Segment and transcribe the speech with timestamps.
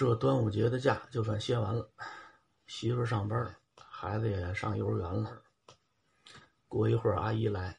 [0.00, 1.86] 这端午节的假就算歇完了，
[2.66, 5.42] 媳妇上班，孩子也上幼儿园了。
[6.68, 7.78] 过一会儿阿姨来，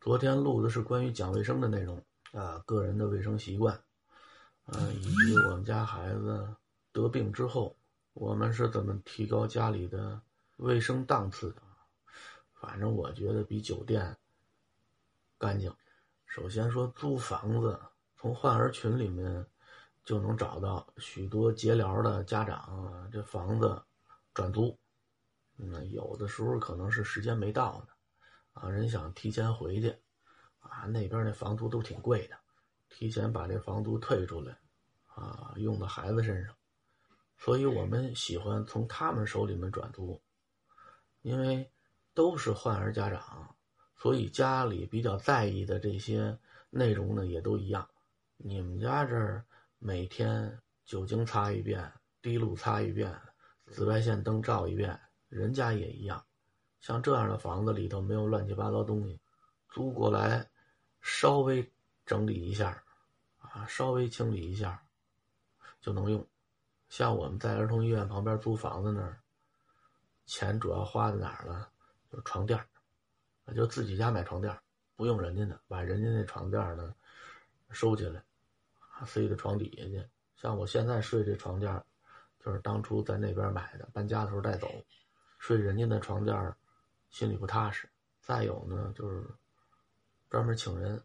[0.00, 2.00] 昨天录的是关于讲卫生的内容
[2.30, 3.74] 啊，个人的卫生习惯，
[4.66, 6.48] 啊，以及我们家孩子
[6.92, 7.76] 得病之后，
[8.12, 10.22] 我们是怎么提高家里的
[10.58, 11.62] 卫生档次的。
[12.54, 14.16] 反正我觉得比酒店
[15.36, 15.74] 干净。
[16.24, 17.80] 首先说租房子，
[18.16, 19.44] 从患儿群里面
[20.08, 23.78] 就能找到许多结聊的家长，这房子
[24.32, 24.74] 转租，
[25.58, 27.88] 嗯，有的时候可能是时间没到呢，
[28.54, 29.94] 啊，人想提前回去，
[30.60, 32.38] 啊，那边那房租都挺贵的，
[32.88, 34.58] 提前把这房租退出来，
[35.08, 36.54] 啊，用到孩子身上，
[37.36, 40.18] 所以我们喜欢从他们手里面转租，
[41.20, 41.70] 因为
[42.14, 43.54] 都是患儿家长。
[43.94, 46.38] 所以家里比较在意的这些
[46.70, 47.86] 内容呢，也都一样。
[48.38, 49.44] 你们家这儿
[49.78, 53.16] 每天酒精擦一遍，滴露擦一遍，
[53.66, 54.98] 紫外线灯照一遍，
[55.28, 56.24] 人家也一样。
[56.80, 59.20] 像这样的房子里头没有乱七八糟东西，
[59.68, 60.48] 租过来
[61.00, 61.72] 稍微
[62.04, 62.82] 整理一下，
[63.38, 64.82] 啊，稍微清理一下
[65.80, 66.26] 就能用。
[66.88, 69.20] 像我们在儿童医院旁边租房子那儿，
[70.26, 71.70] 钱主要花在哪儿了？
[72.10, 72.58] 就是床垫
[73.54, 74.58] 就自己家买床垫
[74.96, 76.94] 不用人家的，把人家那床垫呢
[77.70, 78.22] 收起来，
[79.04, 80.08] 塞到床底下去。
[80.36, 81.82] 像我现在睡这床垫
[82.38, 84.68] 就是当初在那边买的，搬家的时候带走。
[85.38, 86.54] 睡人家的床垫
[87.10, 87.88] 心里不踏实。
[88.20, 89.24] 再有呢，就是
[90.28, 91.00] 专门请人，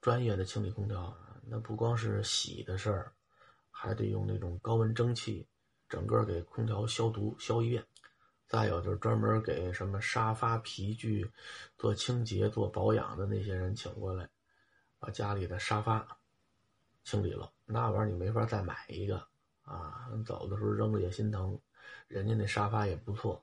[0.00, 3.12] 专业的清理空调，那不光是洗的事儿，
[3.70, 5.46] 还得用那种高温蒸汽，
[5.88, 7.84] 整个给空调消毒消一遍。
[8.48, 11.28] 再有就是专门给什么沙发、皮具
[11.76, 14.28] 做清洁、做保养的那些人请过来，
[14.98, 16.06] 把家里的沙发
[17.06, 17.52] 清理了。
[17.64, 19.16] 那玩意儿你没法再买一个
[19.62, 20.10] 啊！
[20.26, 21.56] 走的时候扔了也心疼。
[22.08, 23.42] 人家那沙发也不错，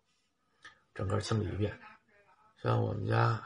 [0.93, 1.79] 整个清理一遍。
[2.57, 3.41] 像我们家，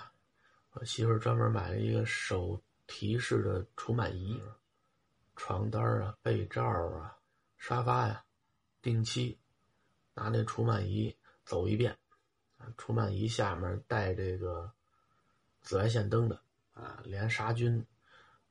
[0.71, 4.41] 我媳妇专门买了一个手提式的除螨仪，
[5.35, 7.15] 床单啊、被罩啊、
[7.57, 8.25] 沙发呀，
[8.81, 9.39] 定期
[10.15, 11.15] 拿那除螨仪。
[11.45, 11.97] 走一遍，
[12.75, 14.69] 除螨仪下面带这个
[15.61, 16.41] 紫外线灯的
[16.73, 17.87] 啊，连杀菌，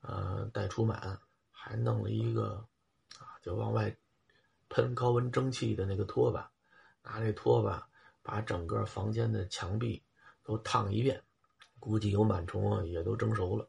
[0.01, 1.19] 呃，带除螨，
[1.69, 2.65] 还弄了一个
[3.19, 3.93] 啊，就往外
[4.69, 6.49] 喷高温蒸汽的那个拖把，
[7.03, 7.89] 拿这拖把
[8.23, 10.01] 把整个房间的墙壁
[10.45, 11.21] 都烫一遍，
[11.81, 13.69] 估计有螨虫也都蒸熟了。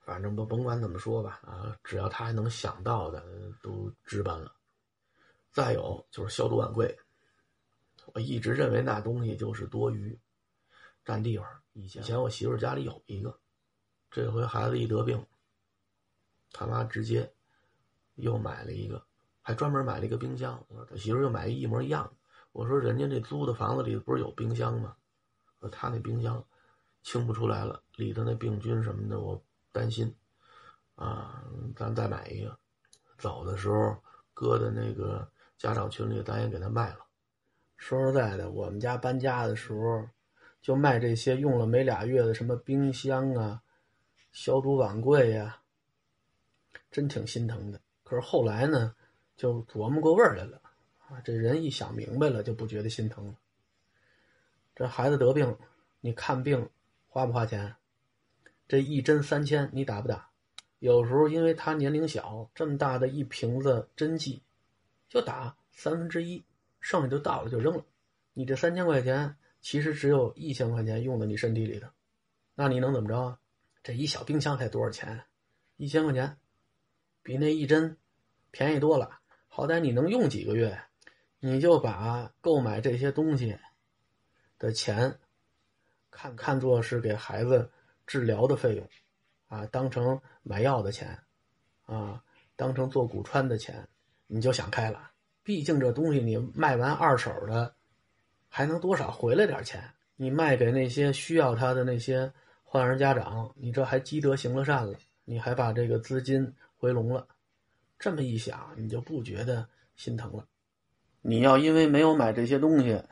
[0.00, 3.24] 反正不甭管怎么说吧，啊，只要他还能想到的
[3.62, 4.54] 都置办了。
[5.50, 6.98] 再有就是消毒碗柜。
[8.12, 10.20] 我一直认为那东西就是多余，
[11.02, 11.46] 占地方。
[11.72, 13.40] 以前以前我媳妇家里有一个，
[14.10, 15.26] 这回孩子一得病，
[16.58, 17.30] 他妈直接
[18.14, 19.04] 又买了一个，
[19.42, 20.64] 还专门买了一个冰箱。
[20.68, 22.12] 我说他媳妇又买一模一样的。
[22.52, 24.96] 我说人家这租的房子里不是有冰箱吗？
[25.60, 26.42] 说他那冰箱
[27.02, 30.14] 清不出来了，里头那病菌什么的，我担心。
[30.94, 31.44] 啊，
[31.76, 32.58] 咱再买一个。
[33.18, 33.96] 走的时候
[34.32, 37.00] 搁的那个家长群里，咱也给他卖了。
[37.76, 40.08] 说实在的，我们家搬家的时候，
[40.62, 43.60] 就卖这些用了没俩月的什么冰箱啊、
[44.32, 45.60] 消毒碗柜呀，
[46.96, 47.78] 真挺心疼的。
[48.04, 48.94] 可是后来呢，
[49.36, 50.62] 就琢磨过味儿来了，
[51.08, 53.34] 啊，这人一想明白了，就不觉得心疼了。
[54.74, 55.58] 这孩子得病，
[56.00, 56.70] 你看病
[57.06, 57.76] 花不花钱？
[58.66, 60.30] 这一针三千，你打不打？
[60.78, 64.40] 有时候因为他年龄小，这么大的一瓶子针剂，
[65.06, 66.42] 就打三分之一。
[66.80, 67.84] 剩下就到了就扔了，
[68.32, 71.88] 你这三千块钱其实只有一千块钱用在你身体里头，
[72.54, 73.38] 那你能怎么着啊？
[73.82, 75.24] 这一小冰箱才多少钱？
[75.76, 76.38] 一千块钱，
[77.26, 77.96] 比那一针
[78.52, 79.18] 便宜多了。
[79.48, 80.80] 好歹你能用几个月，
[81.40, 83.58] 你就把购买这些东西
[84.60, 85.18] 的钱
[86.08, 87.68] 看看作是给孩子
[88.06, 88.88] 治疗的费用，
[89.48, 91.18] 啊，当成买药的钱，
[91.86, 92.22] 啊，
[92.54, 93.88] 当成做骨穿的钱，
[94.28, 95.10] 你就想开了。
[95.42, 97.74] 毕竟这东西你卖完二手的，
[98.48, 99.82] 还能多少回来点钱？
[100.14, 102.32] 你卖给那些需要他的那些
[102.62, 107.26] 患儿家长，你这还积德行了善了，你还把这个资金回笼了。
[107.98, 110.46] 这么一想，你就不觉得心疼了。
[111.20, 113.02] 你要因为没有买这些东西，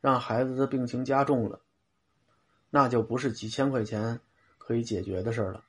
[0.00, 1.60] 让孩子的病情加重了，
[2.70, 4.20] 那就不是几千块钱
[4.58, 5.64] 可以解决的事了，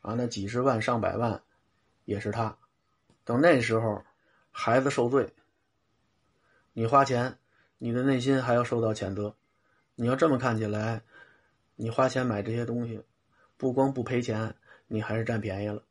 [0.00, 1.42] 啊，那几十万上百万，
[2.04, 2.56] 也是他。
[3.24, 4.02] 等那时候。
[4.54, 5.32] 孩子受罪，
[6.74, 7.38] 你花钱，
[7.78, 9.34] 你的内心还要受到谴责。
[9.94, 11.02] 你要这么看起来，
[11.74, 13.02] 你花钱买这些东西，
[13.56, 14.54] 不光不赔钱，
[14.88, 15.82] 你还是占便宜了。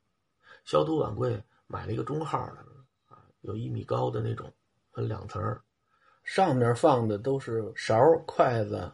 [0.64, 2.66] 消毒碗柜买了一个中号的，
[3.08, 4.52] 啊，有一米高的那种，
[4.92, 5.60] 分两层，
[6.24, 8.92] 上面放的都是勺、筷子、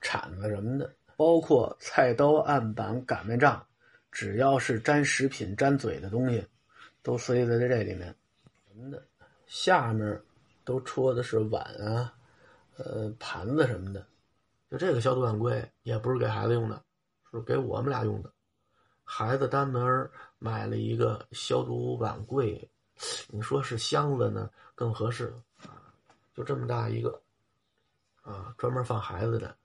[0.00, 3.64] 铲子什么的，包括菜刀、案板、擀面杖，
[4.12, 6.46] 只要是沾食品、沾嘴的东西，
[7.02, 8.14] 都塞在这里面。
[8.68, 9.02] 什么的，
[9.46, 10.20] 下面
[10.64, 12.12] 都戳的是碗啊，
[12.76, 14.06] 呃，盘子什么的。
[14.70, 16.82] 就这个消毒碗柜也不是给孩子用的，
[17.30, 18.30] 是给我们俩用的。
[19.08, 22.68] 孩子单门买了一个消毒碗柜，
[23.28, 25.32] 你说是箱子呢更合适
[25.62, 25.94] 啊？
[26.34, 27.22] 就这么大一个，
[28.22, 29.56] 啊，专门放孩子的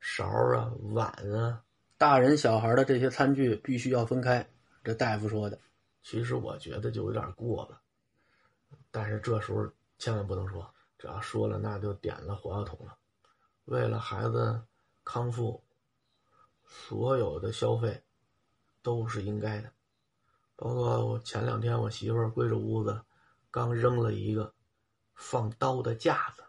[0.00, 1.62] 勺啊、碗啊，
[1.96, 4.46] 大人小孩的这些餐具必须要分开。
[4.82, 5.58] 这大夫说的，
[6.02, 7.80] 其实我觉得就有点过了，
[8.90, 9.64] 但是这时候
[9.98, 10.68] 千万不能说，
[10.98, 12.98] 只要说了那就点了火药桶了。
[13.66, 14.60] 为了孩子
[15.04, 15.62] 康复，
[16.66, 18.02] 所有的消费。
[18.82, 19.72] 都是应该的，
[20.56, 23.02] 包括我前两天我媳妇儿归着屋子，
[23.50, 24.54] 刚扔了一个
[25.14, 26.42] 放刀的架子，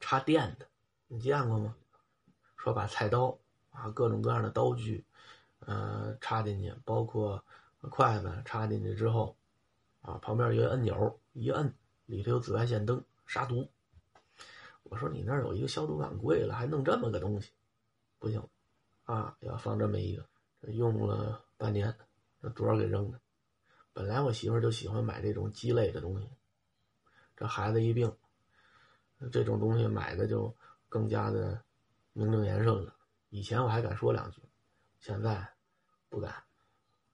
[0.00, 0.66] 插电的，
[1.08, 1.76] 你见过吗？
[2.56, 3.38] 说把菜刀
[3.70, 5.04] 啊各种各样的刀具，
[5.60, 7.42] 呃插进去，包括
[7.80, 9.36] 筷子插进去之后，
[10.02, 11.74] 啊旁边有个按钮，一摁
[12.06, 13.68] 里头有紫外线灯杀毒。
[14.82, 17.50] 我说你那儿有一个消毒碗柜了，还弄这么个东西，
[18.18, 18.46] 不行，
[19.04, 20.26] 啊要放这么一个。
[20.68, 21.94] 用了半年，
[22.40, 23.20] 那多少给扔的。
[23.92, 26.28] 本来我媳妇儿就喜欢买这种鸡肋的东西，
[27.36, 28.14] 这孩子一病，
[29.32, 30.54] 这种东西买的就
[30.88, 31.62] 更加的
[32.12, 32.94] 名正言顺了。
[33.30, 34.42] 以前我还敢说两句，
[35.00, 35.48] 现在
[36.08, 36.34] 不敢。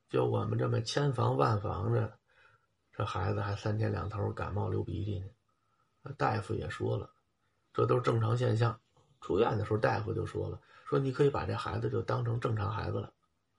[0.08, 2.19] 就我们这么千防万防着，
[2.92, 5.26] 这孩子还三天两头感冒流鼻涕呢。
[6.16, 7.10] 大夫也说了，
[7.72, 8.78] 这都是正常现象。
[9.20, 13.12] 出院的时候，大夫就说了，说你可以把这孩子就当成正常孩子了。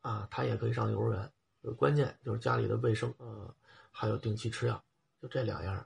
[0.08, 3.54] 啊，他也可以上幼儿园，关键就是家里的卫生，呃，
[3.92, 4.82] 还有定期吃药，
[5.22, 5.86] 就这两样，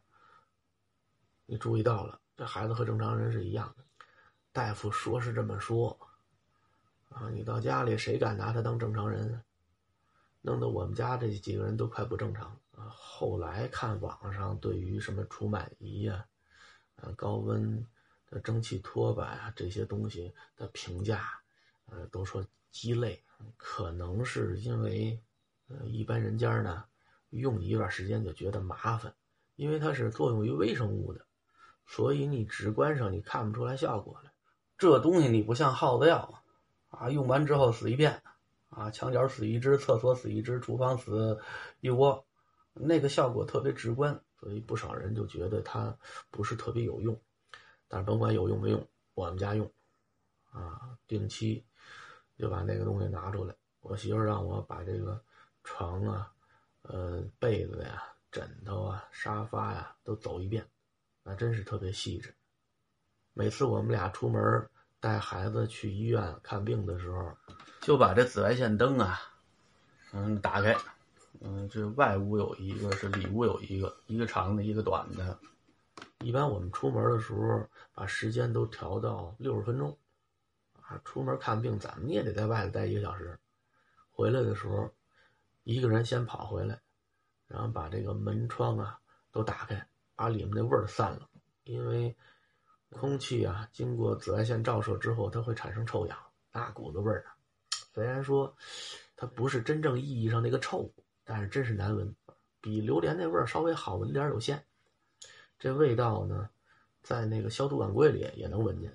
[1.48, 3.84] 你注意到了，这孩子和正常人是一样的。
[4.52, 5.98] 大夫说是这么说，
[7.10, 9.44] 啊，你到家里谁敢拿他当正常人？
[10.42, 12.90] 弄得我们家这几个人都快不正常啊。
[12.92, 16.24] 后来看网上对于什么除螨仪呀，
[16.98, 17.84] 呃，高温
[18.28, 21.28] 的蒸汽拖把呀这些东西的评价，
[21.88, 23.24] 呃，都说鸡肋。
[23.58, 25.22] 可能是因为，
[25.68, 26.84] 呃，一般人家呢，
[27.30, 29.14] 用一段时间就觉得麻烦，
[29.56, 31.26] 因为它是作用于微生物的，
[31.86, 34.32] 所以你直观上你看不出来效果来。
[34.78, 36.44] 这东西你不像耗子药，
[36.90, 38.22] 啊，用完之后死一片，
[38.70, 41.40] 啊，墙角死一只，厕所死一只，厨房死
[41.82, 42.26] 一窝，
[42.74, 45.96] 那个效果特别直观，所以不少人就觉得它
[46.32, 47.20] 不是特别有用。
[47.88, 49.72] 但是甭管有用没用，我们家用，
[50.52, 51.64] 啊，定期。
[52.42, 55.22] 就把那个东西拿出来，我媳妇让我把这个
[55.64, 56.34] 床啊、
[56.82, 58.02] 呃被子呀、
[58.32, 60.66] 枕头啊、沙发呀都走一遍，
[61.22, 62.34] 那真是特别细致。
[63.34, 64.68] 每次我们俩出门
[65.00, 67.32] 带孩子去医院看病的时候，
[67.82, 69.20] 就把这紫外线灯啊，
[70.12, 70.76] 嗯打开，
[71.42, 75.38] 嗯这外屋有一个，是里屋有一个，一个长的，一个短的。
[76.24, 79.96] 一般我们出门的时候，把时间都调到六十分钟。
[81.04, 83.38] 出门看病，怎么也得在外头待一个小时。
[84.10, 84.90] 回来的时候，
[85.64, 86.80] 一个人先跑回来，
[87.48, 89.00] 然后把这个门窗啊
[89.32, 91.30] 都打开，把里面的味儿散了。
[91.64, 92.16] 因为
[92.90, 96.18] 空气啊经过紫外线照射之后，它会产生臭氧，
[96.52, 97.36] 那股子味儿啊。
[97.94, 98.56] 虽然说
[99.16, 100.92] 它不是真正意义上那个臭，
[101.24, 102.16] 但是真是难闻，
[102.60, 104.64] 比榴莲那味儿稍微好闻点有限。
[105.58, 106.50] 这味道呢，
[107.02, 108.92] 在那个消毒碗柜里也能闻见。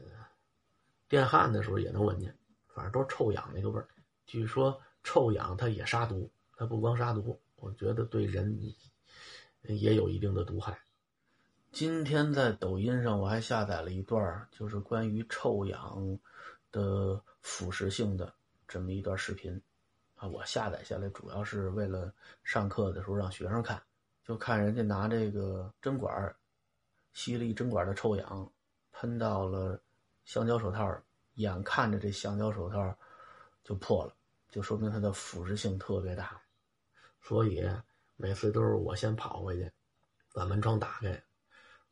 [1.08, 2.36] 电焊的时候也能闻见，
[2.66, 3.86] 反正都是臭氧那个味儿。
[4.26, 8.58] 据说臭氧它也杀毒，它不光杀毒，我觉得对人
[9.62, 10.76] 也有一定的毒害。
[11.70, 16.18] 今天在抖音上我还下载了一段，就是关于臭氧
[16.72, 18.34] 的腐蚀性的
[18.66, 19.62] 这么一段视频
[20.16, 20.26] 啊。
[20.26, 23.80] 我下载下来主要是为了上课的时候让学生看，
[24.24, 26.34] 就看人家拿这个针管
[27.12, 28.52] 吸了一针管的臭氧，
[28.90, 29.80] 喷到了。
[30.26, 30.94] 橡胶手套，
[31.34, 32.94] 眼看着这橡胶手套
[33.62, 34.12] 就破了，
[34.50, 36.38] 就说明它的腐蚀性特别大，
[37.22, 37.64] 所以
[38.16, 39.70] 每次都是我先跑回去，
[40.34, 41.22] 把门窗打开，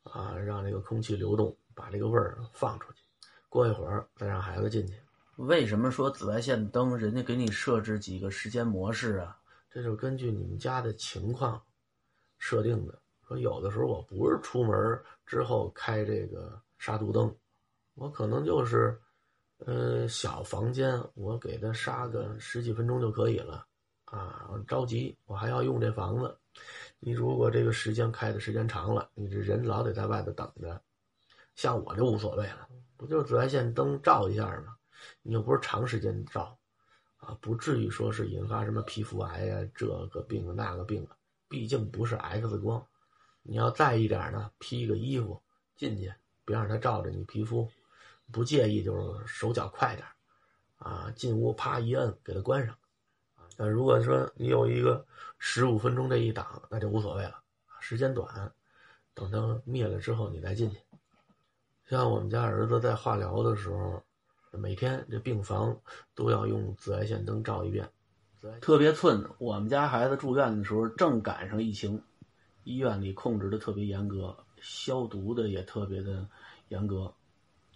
[0.02, 3.02] 啊，让这个空气流动，把这个味儿放出去，
[3.48, 5.00] 过一会儿再让孩子进去。
[5.36, 9.40] 为什么说紫外线灯人家给你设置几个时间模式啊？
[9.70, 11.64] 这就根据你们家的情况
[12.38, 13.00] 设定的。
[13.28, 17.34] 说有的时候我不是出门之后开这个杀毒灯。
[17.94, 19.00] 我可能就是，
[19.58, 23.66] 呃，小房间，我给他杀个十几分钟就可以了，
[24.04, 26.36] 啊，着急，我还要用这房子。
[26.98, 30.80] 你如果这个时间开的时间长了，你这人老得在外头等着。
[31.54, 34.76] 像我就无所谓了，不就是紫外线灯照一下吗？
[35.22, 36.58] 你又不是长时间照，
[37.18, 41.16] 啊，不至于说是引发什么皮肤癌呀，这个病那个病啊。
[41.48, 42.84] 毕竟不是 X 光，
[43.42, 45.40] 你要在意点呢，披个衣服
[45.76, 46.12] 进去，
[46.44, 47.70] 别让它照着你皮肤。
[48.32, 50.06] 不介意就是手脚快点
[50.76, 52.76] 啊，进屋啪一摁给它关上。
[53.56, 55.06] 但如果说你有一个
[55.38, 57.40] 十五分钟这一档，那就无所谓了，
[57.80, 58.52] 时间短，
[59.14, 60.78] 等它灭了之后你再进去。
[61.86, 64.02] 像我们家儿子在化疗的时候，
[64.50, 65.78] 每天这病房
[66.14, 67.88] 都要用紫外线灯照一遍，
[68.60, 69.28] 特别寸。
[69.38, 72.02] 我们家孩子住院的时候正赶上疫情，
[72.64, 76.26] 医院里控制的特别严格，消毒的也特别的
[76.68, 77.14] 严格。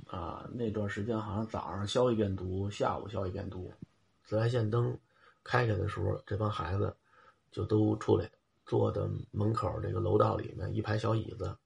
[0.09, 3.73] 啊，那段时间好像早上消一遍毒，下午消一遍毒。
[4.25, 4.99] 紫外线灯
[5.45, 6.95] 开开的时候，这帮孩子
[7.51, 8.29] 就都出来，
[8.67, 9.01] 坐在
[9.31, 11.57] 门口这个楼道里面一排小椅子，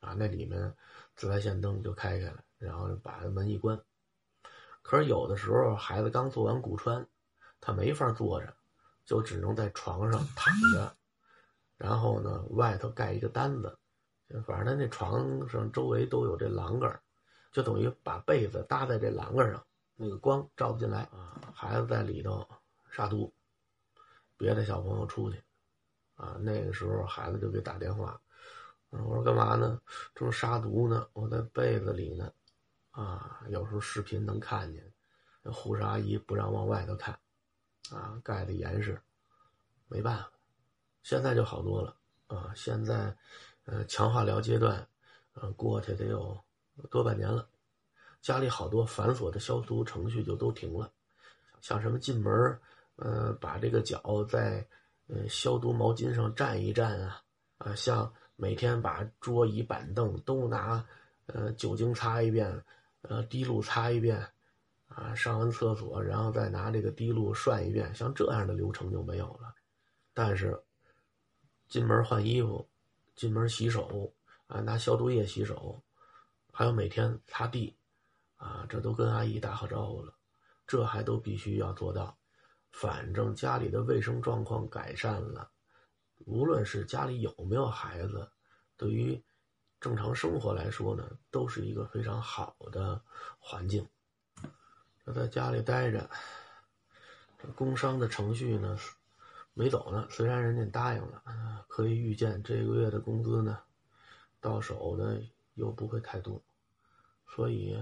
[0.00, 0.74] 啊，那里面。
[1.16, 3.80] 紫外线灯就开开了，然后把门一关。
[4.82, 7.06] 可是有的时候孩子刚做完骨穿，
[7.60, 8.52] 他没法坐着，
[9.04, 10.96] 就只能在床上躺着，
[11.76, 13.78] 然后呢外头盖一个单子，
[14.44, 17.00] 反正他那床上周围都有这栏杆，
[17.54, 21.40] 就等于把被子搭在这栏杆上，那个光照不进来啊。
[21.54, 22.44] 孩子在里头
[22.90, 23.32] 杀毒，
[24.36, 25.40] 别的小朋友出去，
[26.16, 28.20] 啊，那个时候孩子就给打电话。
[28.90, 29.80] 我说干嘛呢？
[30.16, 32.32] 正杀毒呢，我在被子里呢，
[32.90, 34.92] 啊，有时候视频能看见，
[35.42, 37.16] 那护士阿姨不让往外头看，
[37.90, 39.00] 啊，盖的严实，
[39.86, 40.32] 没办法，
[41.04, 41.96] 现在就好多了，
[42.26, 43.16] 啊，现在，
[43.64, 44.84] 呃，强化疗阶段，
[45.34, 46.43] 呃，过去得有
[46.90, 47.48] 多半年了，
[48.20, 50.90] 家里好多繁琐的消毒程序就都停了，
[51.60, 52.58] 像什么进门，
[52.96, 54.66] 呃，把这个脚在，
[55.06, 57.22] 呃，消毒毛巾上蘸一蘸啊，
[57.58, 58.12] 啊，像。
[58.36, 60.84] 每天把桌椅板凳都拿，
[61.26, 62.64] 呃，酒精擦一遍，
[63.02, 64.28] 呃，滴露擦一遍，
[64.88, 69.54] 啊，上完厕所然后再拿这个滴露涮一遍，像这样的流程就没有了。
[70.12, 70.60] 但是，
[71.68, 72.68] 进门换衣服，
[73.14, 74.12] 进门洗手，
[74.48, 75.80] 啊，拿消毒液洗手，
[76.56, 77.76] 还有每天擦地，
[78.36, 80.14] 啊，这都跟阿姨打好招呼了，
[80.68, 82.16] 这还都必须要做到。
[82.70, 85.50] 反正家里的卫生状况改善了。
[86.26, 88.30] 无论是家里有没有孩子，
[88.76, 89.20] 对于
[89.80, 93.02] 正常生活来说呢，都是一个非常好的
[93.40, 93.84] 环境。
[95.04, 96.08] 就在家里待着，
[97.36, 98.78] 这工伤的程序呢
[99.54, 100.06] 没走呢。
[100.08, 103.58] 虽然人家答应了，可以预见这个月的工资呢
[104.40, 105.20] 到手呢
[105.54, 106.42] 又不会太多，
[107.26, 107.76] 所以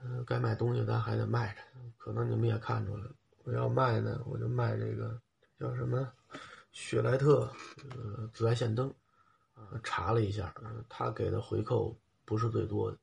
[0.00, 1.60] 嗯，该卖东西咱还得卖着。
[1.96, 3.12] 可能你们也看出来了，
[3.44, 5.20] 我要卖呢，我就卖这个
[5.58, 6.12] 叫什么？
[6.70, 7.50] 雪莱特，
[7.90, 8.94] 呃，紫外线灯，
[9.54, 10.54] 啊，查了一下，
[10.88, 12.98] 他给的回扣不是最多的，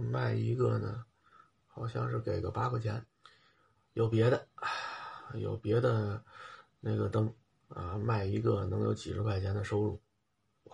[0.00, 1.04] 卖一个呢，
[1.68, 3.06] 好像是给个八块钱，
[3.92, 4.48] 有别的，
[5.34, 6.24] 有别的
[6.80, 7.32] 那个灯，
[7.68, 10.00] 啊，卖一个能有几十块钱的收入，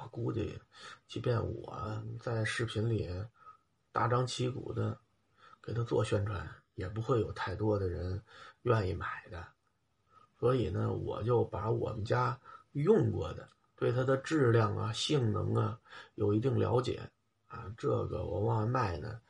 [0.01, 0.61] 我估计，
[1.09, 3.11] 即便我在视频里
[3.91, 4.97] 大张旗鼓的
[5.61, 8.23] 给他做宣传，也不会有太多的人
[8.63, 9.45] 愿意买的。
[10.39, 12.39] 所以呢，我就把我们家
[12.73, 15.81] 用过的，对它的质量啊、性能啊
[16.15, 17.11] 有一定了解
[17.49, 19.21] 啊，这个我往外卖呢，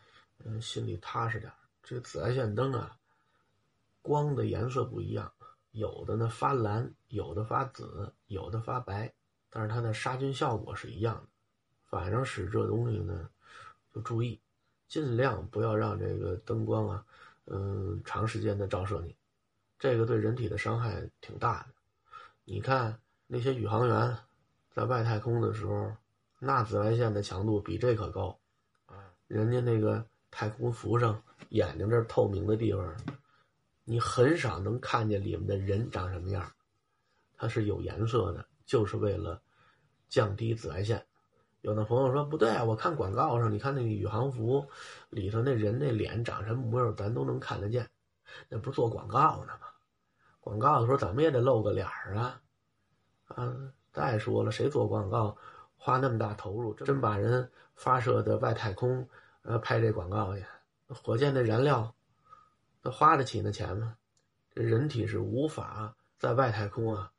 [0.45, 1.51] 嗯，心里踏实点。
[1.83, 2.99] 这紫外线灯啊，
[4.03, 5.33] 光的颜色不一样，
[5.71, 9.15] 有的呢发蓝，有的发紫，有的发白，
[9.51, 11.23] 但是它的杀菌效果是一样的。
[11.87, 13.29] 反正使这东西呢，
[13.95, 14.41] 就注意，
[14.87, 17.05] 尽量不要让这个灯光啊，
[17.47, 19.17] 嗯，长时间的照射你。
[19.79, 21.69] 这个对人体的伤害挺大的，
[22.45, 24.19] 你看那些宇航员
[24.71, 25.93] 在外太空的时候，
[26.41, 28.39] 那紫外线的强度比这可高，
[28.87, 28.95] 啊，
[29.29, 32.97] 人家那个太空服上眼睛这透明的地方，
[33.85, 36.53] 你很少能看见里面的人长什么样，
[37.37, 39.41] 它是有颜色的，就是为了
[40.11, 41.07] 降低紫外线。
[41.63, 44.69] 有的朋友说不对啊，我看广告上，你看那个宇航服
[45.09, 47.89] 里头那人那脸长什么模样，咱都能看得见。
[48.51, 49.69] 那不做广告呢吗？
[50.41, 52.41] 广告的时候怎么也得露个脸儿啊！
[53.29, 55.37] 啊，再说了，谁做广告
[55.77, 59.09] 花那么大投入，真把人发射到外太空，
[59.43, 60.45] 呃，拍这广告去？
[60.89, 61.95] 火箭的燃料，
[62.83, 63.97] 那花得起那钱吗？
[64.55, 67.11] 这人体是无法在外太空啊，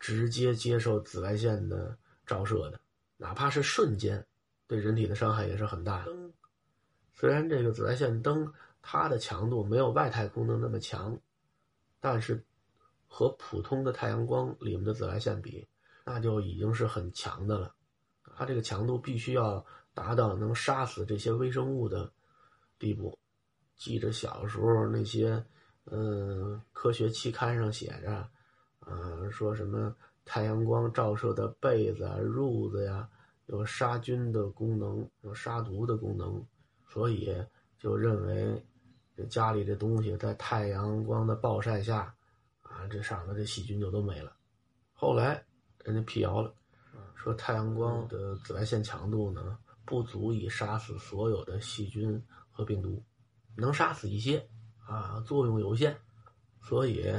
[0.00, 2.80] 直接接受紫外线的照射的，
[3.16, 4.26] 哪怕是瞬间，
[4.66, 6.12] 对人体的伤害也是很大的。
[7.12, 8.52] 虽然这个紫外线灯。
[8.82, 11.20] 它的强度没有外太空的那么强，
[12.00, 12.42] 但是
[13.06, 15.68] 和普通的太阳光里面的紫外线比，
[16.02, 17.74] 那就已经是很强的了。
[18.34, 22.10] 它这个强度必须要达到能杀死这些微生物的
[22.78, 23.18] 地步。
[23.76, 25.44] 记着小时候那些，
[25.84, 28.26] 嗯，科学期刊上写着，
[28.80, 29.94] 啊，说什么
[30.24, 33.08] 太阳光照射的被子、褥子呀，
[33.46, 36.44] 有杀菌的功能，有杀毒的功能，
[36.88, 37.34] 所以
[37.78, 38.64] 就认为
[39.16, 42.14] 这家里这东西在太阳光的暴晒下，
[42.62, 44.36] 啊，这上面这细菌就都没了。
[44.92, 45.44] 后来
[45.84, 46.54] 人家辟谣了，
[47.14, 53.02] 说太阳光的紫外线强度呢，不足以杀死所有的细菌和病毒。
[53.56, 54.48] 能杀死一些，
[54.86, 55.94] 啊，作用有限，
[56.62, 57.12] 所以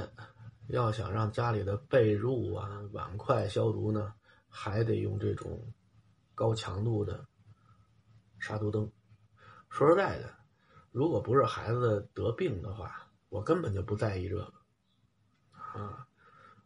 [0.72, 4.13] 要想让家里的被褥啊、碗筷消毒呢，
[4.48, 5.62] 还得用这种
[6.34, 7.25] 高强度的
[8.40, 8.90] 杀毒灯。
[9.70, 10.34] 说实在的，
[10.92, 14.54] 如果不是孩子得病的话，我根本就不在意这个。
[15.51, 16.08] 啊，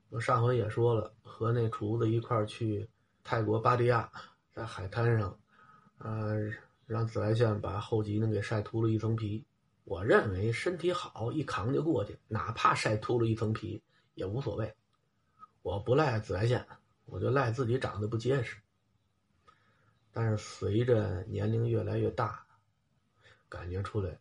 [0.09, 2.89] 我上回也说了，和那厨子一块儿去
[3.24, 4.12] 泰国芭提雅，
[4.51, 5.39] 在海滩上，
[5.97, 6.29] 啊，
[6.85, 9.45] 让紫外线把后脊梁给晒秃了一层皮。
[9.83, 13.83] 我认为身体好，一扛就过去，哪怕晒秃了一层皮
[14.15, 14.75] 也无所谓。
[15.62, 16.65] 我不赖紫外线，
[17.05, 18.57] 我就赖自己长得不结实。
[20.12, 22.45] 但是随着年龄越来越大，
[23.50, 24.17] 感觉出来，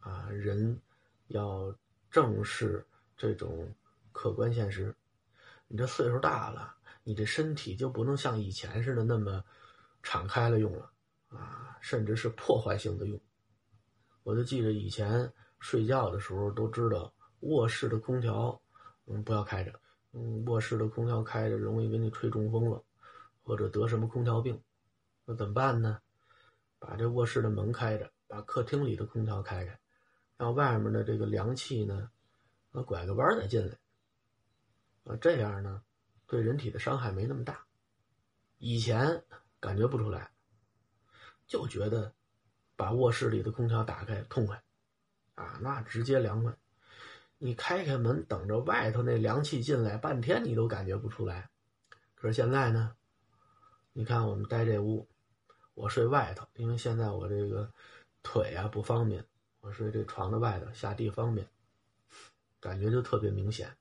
[0.00, 0.78] 啊，人
[1.28, 1.74] 要
[2.10, 2.84] 正视
[3.16, 3.72] 这种
[4.12, 4.94] 客观现实。
[5.68, 9.44] 你这岁数大了，你这身体就不能像以前似的那么
[10.02, 10.90] 敞开了用了，
[11.28, 13.20] 啊，甚至是破坏性的用。
[14.24, 18.60] 我就记着以前睡觉的时候都知道卧室的空调，
[19.10, 19.80] 嗯，不要开着，
[20.12, 22.82] 嗯，卧室的空调开着容易给你吹中风了，
[23.42, 24.62] 或者得什么空调病，
[25.24, 26.00] 那怎么办呢？
[26.78, 29.78] 把这卧室的门开着，把客厅里的空调开开，
[30.36, 32.10] 让外面的这个凉气呢，
[32.72, 33.76] 啊，拐个弯再进来，
[35.04, 35.82] 啊，这样呢，
[36.26, 37.66] 对人体的伤害没那么大。
[38.58, 39.24] 以前
[39.58, 40.30] 感觉不出来，
[41.46, 42.14] 就觉得。
[42.76, 44.62] 把卧室里的空调打开，痛快，
[45.34, 46.56] 啊，那直接凉快。
[47.42, 51.48] 你开开门，等着外头那凉气进来，半天你都感觉不出来。
[52.14, 52.94] 可是现在呢，
[53.94, 55.08] 你看我们待这屋，
[55.72, 57.72] 我睡外头，因为现在我这个
[58.22, 59.24] 腿啊不方便，
[59.60, 61.48] 我睡这床的外头，下地方便，
[62.60, 63.74] 感觉就特别明显。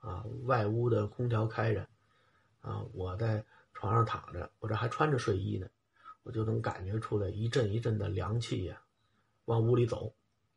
[0.00, 1.88] 啊，外屋的空调开着，
[2.60, 3.42] 啊，我在
[3.72, 5.66] 床上躺着，我这还穿着睡衣呢。
[6.22, 8.82] 我就能感觉出来一阵一阵的凉气呀，
[9.46, 10.14] 往屋里走。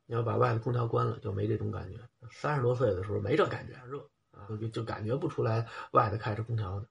[0.07, 1.99] 你要把外头空调关了，就没这种感觉。
[2.31, 3.99] 三十多岁的时候没这感觉，热
[4.31, 6.87] 啊，就就感觉不出来外头开着空调的。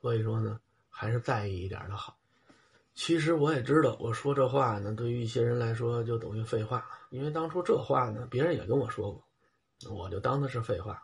[0.00, 2.16] 所以说呢，还是在意一点的好。
[2.94, 6.86] 其实我也知道，我说这话呢，对于一些人来说就等于废话。
[7.08, 9.24] 因为当初这话呢，别人也跟我说过，
[9.90, 11.02] 我就当它是废话。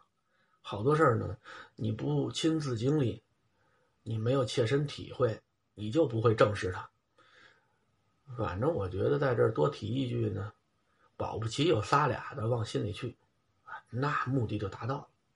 [0.60, 1.38] 好多事儿呢，
[1.76, 3.22] 你不亲自经历，
[4.02, 5.40] 你没有切身体会，
[5.72, 6.90] 你就不会正视它。
[8.36, 10.52] 反正我觉得在这儿多提一句呢，
[11.18, 13.18] 保不齐有仨俩的往心里去，
[13.90, 15.08] 那目的就达到了。